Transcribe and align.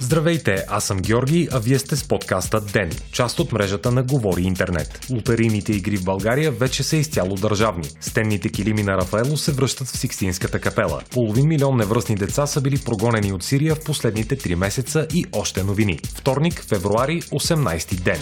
Здравейте, 0.00 0.64
аз 0.68 0.84
съм 0.84 0.98
Георги, 0.98 1.48
а 1.52 1.58
вие 1.58 1.78
сте 1.78 1.96
с 1.96 2.08
подкаста 2.08 2.60
ДЕН, 2.60 2.90
част 3.12 3.40
от 3.40 3.52
мрежата 3.52 3.90
на 3.90 4.02
Говори 4.02 4.42
Интернет. 4.42 5.06
Лотарийните 5.10 5.72
игри 5.72 5.96
в 5.96 6.04
България 6.04 6.52
вече 6.52 6.82
са 6.82 6.96
изцяло 6.96 7.34
държавни. 7.34 7.88
Стенните 8.00 8.48
килими 8.48 8.82
на 8.82 8.96
Рафаело 8.96 9.36
се 9.36 9.52
връщат 9.52 9.88
в 9.88 9.98
Сикстинската 9.98 10.58
капела. 10.60 11.02
Половин 11.10 11.48
милион 11.48 11.76
невръстни 11.76 12.14
деца 12.14 12.46
са 12.46 12.60
били 12.60 12.78
прогонени 12.78 13.32
от 13.32 13.42
Сирия 13.42 13.74
в 13.74 13.84
последните 13.84 14.36
3 14.36 14.54
месеца 14.54 15.06
и 15.14 15.26
още 15.32 15.62
новини. 15.62 15.98
Вторник, 16.14 16.64
февруари, 16.68 17.22
18 17.22 17.94
ден. 17.94 18.18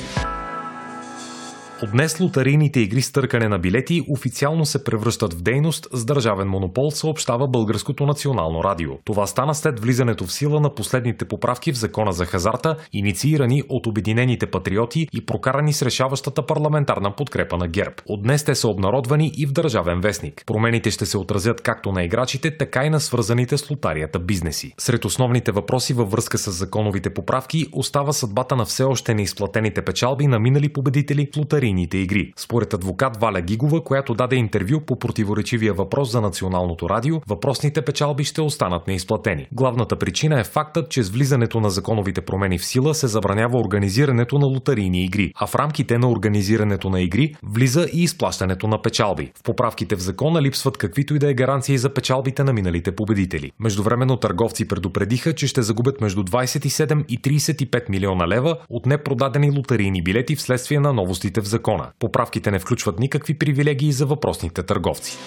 От 1.83 1.91
днес 1.91 2.21
лотарийните 2.21 2.81
игри 2.81 3.03
с 3.03 3.13
търкане 3.13 3.49
на 3.49 3.59
билети 3.59 4.03
официално 4.11 4.65
се 4.65 4.85
превръщат 4.85 5.35
в 5.35 5.43
дейност 5.43 5.87
с 5.93 6.05
държавен 6.05 6.49
монопол, 6.49 6.91
съобщава 6.91 7.49
Българското 7.49 8.07
национално 8.07 8.65
радио. 8.65 8.91
Това 9.05 9.27
стана 9.27 9.55
след 9.55 9.81
влизането 9.81 10.27
в 10.27 10.33
сила 10.33 10.61
на 10.61 10.75
последните 10.75 11.25
поправки 11.25 11.73
в 11.73 11.79
закона 11.79 12.13
за 12.13 12.25
хазарта, 12.27 12.77
инициирани 12.93 13.63
от 13.69 13.87
Обединените 13.87 14.47
патриоти 14.47 15.09
и 15.13 15.27
прокарани 15.27 15.73
с 15.73 15.83
решаващата 15.83 16.47
парламентарна 16.47 17.15
подкрепа 17.17 17.57
на 17.57 17.69
ГЕРБ. 17.69 17.95
От 18.07 18.23
днес 18.23 18.45
те 18.45 18.55
са 18.55 18.69
обнародвани 18.69 19.33
и 19.37 19.47
в 19.47 19.53
Държавен 19.53 20.01
вестник. 20.01 20.43
Промените 20.47 20.91
ще 20.91 21.07
се 21.07 21.19
отразят 21.19 21.61
както 21.61 21.93
на 21.93 22.05
играчите, 22.05 22.57
така 22.57 22.85
и 22.85 22.91
на 22.91 23.01
свързаните 23.01 23.59
с 23.59 23.71
лотарията 23.71 24.19
бизнеси. 24.19 24.75
Сред 24.79 25.05
основните 25.05 25.53
въпроси 25.53 25.95
във 25.95 26.11
връзка 26.11 26.39
с 26.39 26.51
законовите 26.51 27.15
поправки 27.15 27.67
остава 27.73 28.13
съдбата 28.13 28.57
на 28.57 28.65
все 28.65 28.85
още 28.85 29.15
неизплатените 29.15 29.83
печалби 29.83 30.27
на 30.27 30.39
минали 30.39 30.69
победители 30.69 31.29
в 31.35 31.37
лотари 31.37 31.68
лотарийните 31.69 31.99
игри. 31.99 32.33
Според 32.37 32.75
адвокат 32.75 33.17
Валя 33.17 33.41
Гигова, 33.41 33.85
която 33.85 34.15
даде 34.15 34.37
интервю 34.37 34.81
по 34.81 34.99
противоречивия 34.99 35.75
въпрос 35.75 36.13
за 36.13 36.21
националното 36.21 36.89
радио, 36.89 37.21
въпросните 37.29 37.83
печалби 37.83 38.25
ще 38.25 38.41
останат 38.41 38.87
неизплатени. 38.87 39.47
Главната 39.53 39.97
причина 39.97 40.41
е 40.41 40.45
фактът, 40.45 40.91
че 40.91 41.03
с 41.03 41.11
влизането 41.11 41.61
на 41.61 41.71
законовите 41.71 42.21
промени 42.21 42.59
в 42.59 42.65
сила 42.65 42.95
се 42.95 43.07
забранява 43.07 43.59
организирането 43.59 44.39
на 44.39 44.47
лотарийни 44.47 45.05
игри, 45.05 45.33
а 45.37 45.47
в 45.47 45.55
рамките 45.55 45.99
на 45.99 46.11
организирането 46.11 46.91
на 46.91 47.01
игри 47.01 47.35
влиза 47.43 47.87
и 47.93 48.03
изплащането 48.03 48.69
на 48.69 48.83
печалби. 48.83 49.31
В 49.39 49.43
поправките 49.43 49.97
в 49.97 50.01
закона 50.01 50.43
липсват 50.43 50.77
каквито 50.77 51.15
и 51.15 51.19
да 51.19 51.31
е 51.31 51.35
гаранции 51.35 51.79
за 51.79 51.95
печалбите 51.95 52.45
на 52.45 52.53
миналите 52.53 52.93
победители. 52.93 53.53
Междувременно 53.61 54.17
търговци 54.17 54.69
предупредиха, 54.69 55.33
че 55.35 55.47
ще 55.47 55.63
загубят 55.63 56.01
между 56.01 56.23
27 56.23 57.05
и 57.09 57.19
35 57.21 57.91
милиона 57.91 58.29
лева 58.29 58.57
от 58.71 58.87
непродадени 58.87 59.51
лотарийни 59.51 60.03
билети 60.03 60.37
вследствие 60.37 60.81
на 60.81 60.93
новостите 60.93 61.41
в 61.41 61.45
закона 61.45 61.58
закона. 61.59 61.91
Поправките 61.99 62.51
не 62.51 62.59
включват 62.59 62.99
никакви 62.99 63.39
привилегии 63.39 63.93
за 63.93 64.07
въпросните 64.07 64.63
търговци. 64.63 65.19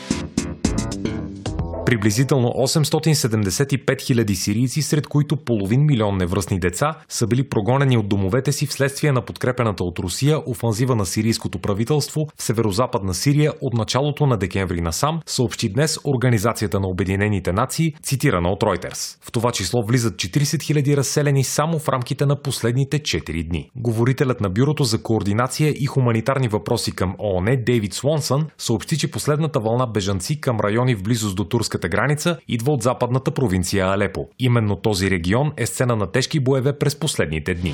Приблизително 1.92 2.47
875 2.47 3.86
000 3.86 4.34
сирийци, 4.34 4.81
сред 4.81 5.08
които 5.08 5.38
половин 5.38 5.86
милион 5.86 6.17
невръстни 6.17 6.59
деца, 6.59 6.94
са 7.09 7.28
били 7.28 7.50
прогонени 7.50 7.97
от 7.97 8.09
домовете 8.09 8.52
си 8.52 8.66
вследствие 8.66 9.11
на 9.11 9.25
подкрепената 9.25 9.84
от 9.84 10.00
Русия 10.00 10.50
офанзива 10.50 10.95
на 10.95 11.06
сирийското 11.06 11.59
правителство 11.59 12.28
в 12.38 12.44
северо-западна 12.44 13.14
Сирия 13.14 13.53
от 13.62 13.73
началото 13.73 14.25
на 14.25 14.38
декември 14.38 14.81
насам, 14.81 15.19
съобщи 15.25 15.69
днес 15.69 16.00
Организацията 16.06 16.80
на 16.80 16.88
Обединените 16.88 17.52
нации, 17.52 17.94
цитирана 18.03 18.50
от 18.50 18.62
Reuters. 18.62 19.17
В 19.22 19.31
това 19.31 19.52
число 19.52 19.84
влизат 19.84 20.16
40 20.16 20.39
000 20.39 20.97
разселени 20.97 21.44
само 21.44 21.80
в 21.80 21.89
рамките 21.89 22.25
на 22.25 22.42
последните 22.42 23.00
4 23.00 23.50
дни. 23.50 23.69
Говорителят 23.75 24.42
на 24.42 24.50
Бюрото 24.50 24.84
за 24.84 25.03
координация 25.03 25.69
и 25.69 25.86
хуманитарни 25.86 26.47
въпроси 26.47 26.92
към 26.92 27.16
ООН 27.19 27.58
Дейвид 27.66 27.94
Свонсън 27.94 28.47
съобщи, 28.58 28.97
че 28.97 29.12
последната 29.12 29.59
вълна 29.59 29.88
бежанци 29.88 30.42
към 30.42 30.59
райони 30.59 30.95
в 30.95 31.03
близост 31.03 31.36
до 31.36 31.44
турската 31.44 31.80
турската 31.81 31.89
граница 31.89 32.37
идва 32.47 32.73
от 32.73 32.83
западната 32.83 33.31
провинция 33.31 33.85
Алепо. 33.85 34.27
Именно 34.39 34.75
този 34.75 35.09
регион 35.09 35.53
е 35.57 35.65
сцена 35.65 35.95
на 35.95 36.07
тежки 36.07 36.39
боеве 36.39 36.73
през 36.73 36.95
последните 36.95 37.53
дни. 37.53 37.73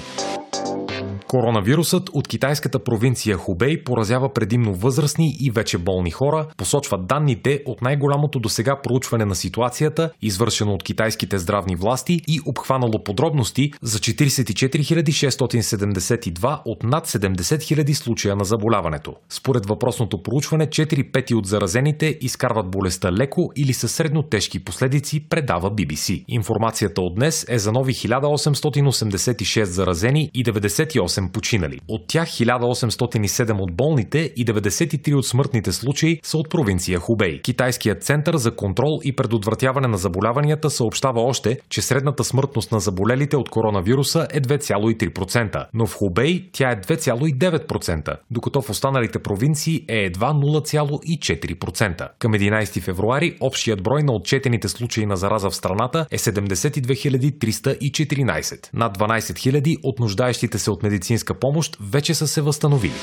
Коронавирусът 1.27 2.09
от 2.13 2.27
китайската 2.27 2.79
провинция 2.79 3.37
Хубей 3.37 3.83
поразява 3.83 4.33
предимно 4.33 4.73
възрастни 4.73 5.37
и 5.39 5.51
вече 5.51 5.77
болни 5.77 6.11
хора, 6.11 6.47
посочват 6.57 7.07
данните 7.07 7.61
от 7.65 7.81
най-голямото 7.81 8.39
до 8.39 8.49
сега 8.49 8.81
проучване 8.81 9.25
на 9.25 9.35
ситуацията, 9.35 10.11
извършено 10.21 10.73
от 10.73 10.83
китайските 10.83 11.37
здравни 11.37 11.75
власти 11.75 12.21
и 12.27 12.39
обхванало 12.45 13.03
подробности 13.03 13.71
за 13.81 13.99
44 13.99 14.77
672 15.07 16.59
от 16.65 16.83
над 16.83 17.07
70 17.07 17.37
000 17.41 17.93
случая 17.93 18.35
на 18.35 18.45
заболяването. 18.45 19.13
Според 19.29 19.65
въпросното 19.65 20.23
проучване, 20.23 20.67
4 20.67 21.11
пети 21.11 21.35
от 21.35 21.45
заразените 21.45 22.17
изкарват 22.21 22.71
болестта 22.71 23.11
леко 23.11 23.51
или 23.55 23.73
със 23.73 23.91
средно 23.91 24.23
тежки 24.23 24.63
последици, 24.63 25.27
предава 25.29 25.71
BBC. 25.71 26.23
Информацията 26.27 27.01
от 27.01 27.15
днес 27.15 27.45
е 27.49 27.59
за 27.59 27.71
нови 27.71 27.93
1886 27.93 29.63
заразени 29.63 30.31
и 30.33 30.43
98 30.43 31.16
8 31.17 31.31
починали. 31.31 31.79
От 31.87 32.07
тях 32.07 32.27
1807 32.27 33.61
от 33.61 33.75
болните 33.75 34.33
и 34.35 34.45
93 34.45 35.15
от 35.15 35.27
смъртните 35.27 35.71
случаи 35.71 36.19
са 36.23 36.37
от 36.37 36.49
провинция 36.49 36.99
Хубей. 36.99 37.41
Китайският 37.41 38.03
център 38.03 38.37
за 38.37 38.55
контрол 38.55 38.99
и 39.03 39.15
предотвратяване 39.15 39.87
на 39.87 39.97
заболяванията 39.97 40.69
съобщава 40.69 41.21
още, 41.21 41.59
че 41.69 41.81
средната 41.81 42.23
смъртност 42.23 42.71
на 42.71 42.79
заболелите 42.79 43.37
от 43.37 43.49
коронавируса 43.49 44.27
е 44.31 44.41
2,3%, 44.41 45.65
но 45.73 45.85
в 45.85 45.95
Хубей 45.95 46.49
тя 46.51 46.71
е 46.71 46.81
2,9%, 46.81 48.17
докато 48.31 48.61
в 48.61 48.69
останалите 48.69 49.19
провинции 49.19 49.85
е 49.87 49.97
едва 49.97 50.33
0,4%. 50.33 52.07
Към 52.19 52.33
11 52.33 52.81
февруари 52.81 53.37
общият 53.39 53.83
брой 53.83 54.03
на 54.03 54.13
отчетените 54.13 54.67
случаи 54.67 55.05
на 55.05 55.15
зараза 55.15 55.49
в 55.49 55.55
страната 55.55 56.05
е 56.11 56.17
72 56.17 57.37
314. 57.37 58.69
Над 58.73 58.97
12 58.97 59.17
000 59.17 59.77
от 59.83 59.99
нуждаещите 59.99 60.59
се 60.59 60.71
от 60.71 60.83
медицинска 60.83 61.06
медицинска 61.07 61.33
помощ 61.33 61.77
вече 61.81 62.13
са 62.13 62.27
се 62.27 62.41
възстановили. 62.41 62.93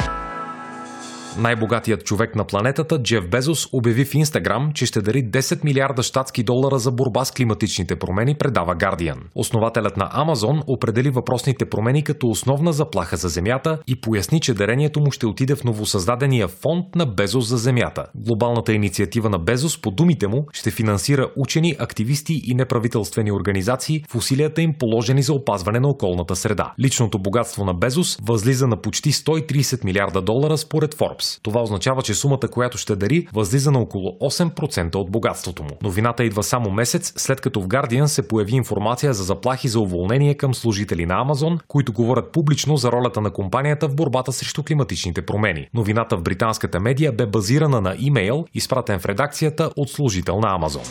Най-богатият 1.39 2.05
човек 2.05 2.35
на 2.35 2.45
планетата, 2.45 3.03
Джеф 3.03 3.29
Безос, 3.29 3.69
обяви 3.73 4.05
в 4.05 4.15
Инстаграм, 4.15 4.73
че 4.75 4.87
ще 4.87 5.01
дари 5.01 5.31
10 5.31 5.65
милиарда 5.65 6.03
щатски 6.03 6.43
долара 6.43 6.79
за 6.79 6.91
борба 6.91 7.25
с 7.25 7.31
климатичните 7.31 7.97
промени, 7.97 8.35
предава 8.35 8.77
Guardian. 8.77 9.17
Основателят 9.35 9.97
на 9.97 10.09
Амазон 10.13 10.63
определи 10.67 11.11
въпросните 11.11 11.65
промени 11.65 12.05
като 12.05 12.27
основна 12.27 12.73
заплаха 12.73 13.17
за 13.17 13.29
Земята 13.29 13.79
и 13.87 14.01
поясни, 14.01 14.41
че 14.41 14.55
дарението 14.55 15.01
му 15.01 15.11
ще 15.11 15.27
отиде 15.27 15.55
в 15.55 15.65
новосъздадения 15.65 16.49
фонд 16.49 16.95
на 16.95 17.07
Безос 17.07 17.49
за 17.49 17.57
Земята. 17.57 18.07
Глобалната 18.15 18.73
инициатива 18.73 19.31
на 19.31 19.39
Безос, 19.39 19.81
по 19.81 19.91
думите 19.91 20.27
му, 20.27 20.47
ще 20.53 20.71
финансира 20.71 21.29
учени, 21.37 21.77
активисти 21.79 22.43
и 22.45 22.55
неправителствени 22.55 23.33
организации 23.33 24.05
в 24.09 24.15
усилията 24.15 24.63
им 24.63 24.75
положени 24.79 25.23
за 25.23 25.33
опазване 25.33 25.81
на 25.81 25.89
околната 25.89 26.37
среда. 26.37 26.73
Личното 26.81 27.19
богатство 27.19 27.65
на 27.65 27.75
Безос 27.75 28.19
възлиза 28.23 28.67
на 28.67 28.81
почти 28.81 29.13
130 29.13 29.85
милиарда 29.85 30.23
долара 30.23 30.59
според 30.59 30.95
Forbes. 30.95 31.24
Forbes. 31.25 31.41
Това 31.43 31.63
означава, 31.63 32.03
че 32.03 32.15
сумата, 32.15 32.49
която 32.53 32.79
ще 32.79 32.97
дари, 32.97 33.27
възлиза 33.33 33.71
на 33.71 33.79
около 33.79 34.11
8% 34.21 34.95
от 34.95 35.11
богатството 35.11 35.63
му. 35.63 35.71
Новината 35.83 36.25
идва 36.25 36.43
само 36.43 36.71
месец 36.71 37.13
след 37.17 37.41
като 37.41 37.61
в 37.61 37.69
Guardian 37.69 38.05
се 38.05 38.29
появи 38.29 38.57
информация 38.57 39.15
за 39.15 39.25
заплахи 39.25 39.69
за 39.69 39.81
уволнение 39.81 40.35
към 40.35 40.55
служители 40.55 41.07
на 41.07 41.21
Амазон, 41.21 41.59
които 41.69 41.93
говорят 41.93 42.33
публично 42.33 42.77
за 42.77 42.93
ролята 42.93 43.21
на 43.21 43.31
компанията 43.31 43.89
в 43.89 43.95
борбата 43.95 44.33
срещу 44.33 44.63
климатичните 44.63 45.23
промени. 45.23 45.69
Новината 45.75 46.17
в 46.17 46.23
британската 46.23 46.81
медия 46.81 47.13
бе 47.13 47.27
базирана 47.27 47.81
на 47.81 47.97
имейл, 47.99 48.45
изпратен 48.55 49.01
в 49.01 49.07
редакцията 49.07 49.71
от 49.77 49.91
служител 49.91 50.41
на 50.41 50.55
Амазон. 50.55 50.83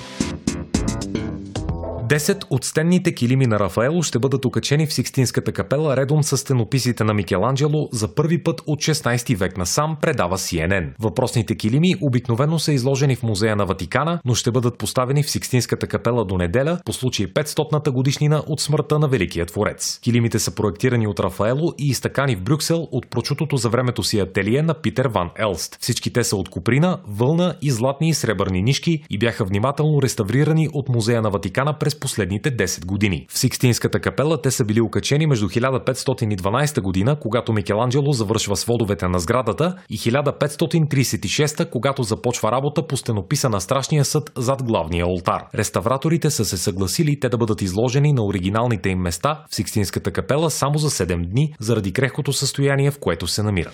10 2.07 2.43
от 2.49 2.63
стенните 2.63 3.15
килими 3.15 3.47
на 3.47 3.59
Рафаело 3.59 4.03
ще 4.03 4.19
бъдат 4.19 4.45
окачени 4.45 4.87
в 4.87 4.93
Сикстинската 4.93 5.51
капела 5.51 5.97
редом 5.97 6.23
с 6.23 6.37
стенописите 6.37 7.03
на 7.03 7.13
Микеланджело 7.13 7.89
за 7.91 8.15
първи 8.15 8.43
път 8.43 8.61
от 8.65 8.79
16 8.79 9.35
век 9.35 9.57
насам, 9.57 9.97
предава 10.01 10.37
CNN. 10.37 10.89
Въпросните 10.99 11.55
килими 11.55 11.95
обикновено 12.01 12.59
са 12.59 12.73
изложени 12.73 13.15
в 13.15 13.23
музея 13.23 13.55
на 13.55 13.65
Ватикана, 13.65 14.19
но 14.25 14.35
ще 14.35 14.51
бъдат 14.51 14.77
поставени 14.77 15.23
в 15.23 15.29
Сикстинската 15.29 15.87
капела 15.87 16.25
до 16.25 16.37
неделя 16.37 16.79
по 16.85 16.93
случай 16.93 17.27
500-та 17.27 17.91
годишнина 17.91 18.43
от 18.47 18.59
смъртта 18.59 18.99
на 18.99 19.07
Великия 19.07 19.45
творец. 19.45 19.99
Килимите 19.99 20.39
са 20.39 20.55
проектирани 20.55 21.07
от 21.07 21.19
Рафаело 21.19 21.73
и 21.77 21.87
изтъкани 21.87 22.35
в 22.35 22.41
Брюксел 22.41 22.87
от 22.91 23.09
прочутото 23.09 23.57
за 23.57 23.69
времето 23.69 24.03
си 24.03 24.19
ателие 24.19 24.61
на 24.61 24.73
Питер 24.73 25.05
Ван 25.05 25.29
Елст. 25.35 25.77
Всички 25.81 26.13
те 26.13 26.23
са 26.23 26.35
от 26.35 26.49
куприна, 26.49 26.99
вълна 27.07 27.55
и 27.61 27.71
златни 27.71 28.09
и 28.09 28.13
сребърни 28.13 28.61
нишки 28.61 29.03
и 29.09 29.17
бяха 29.17 29.45
внимателно 29.45 30.01
реставрирани 30.01 30.69
от 30.73 30.89
музея 30.89 31.21
на 31.21 31.29
Ватикана 31.29 31.73
през 31.79 31.93
последните 32.03 32.57
10 32.57 32.85
години. 32.85 33.25
В 33.29 33.37
Сикстинската 33.37 33.99
капела 33.99 34.41
те 34.41 34.51
са 34.51 34.65
били 34.65 34.81
окачени 34.81 35.27
между 35.27 35.47
1512 35.47 36.81
година, 36.81 37.17
когато 37.19 37.53
Микеланджело 37.53 38.11
завършва 38.11 38.55
сводовете 38.55 39.07
на 39.07 39.19
сградата, 39.19 39.75
и 39.89 39.97
1536, 39.97 41.69
когато 41.69 42.03
започва 42.03 42.51
работа 42.51 42.87
по 42.87 42.97
стенописа 42.97 43.49
на 43.49 43.61
Страшния 43.61 44.05
съд 44.05 44.31
зад 44.37 44.63
главния 44.63 45.07
олтар. 45.07 45.43
Реставраторите 45.55 46.29
са 46.29 46.45
се 46.45 46.57
съгласили 46.57 47.19
те 47.19 47.29
да 47.29 47.37
бъдат 47.37 47.61
изложени 47.61 48.13
на 48.13 48.25
оригиналните 48.25 48.89
им 48.89 48.99
места 48.99 49.43
в 49.49 49.55
Сикстинската 49.55 50.11
капела 50.11 50.51
само 50.51 50.77
за 50.77 50.89
7 50.89 51.25
дни, 51.25 51.55
заради 51.59 51.93
крехкото 51.93 52.33
състояние, 52.33 52.91
в 52.91 52.99
което 52.99 53.27
се 53.27 53.43
намират. 53.43 53.73